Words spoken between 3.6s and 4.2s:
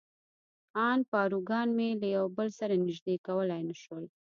نه شول.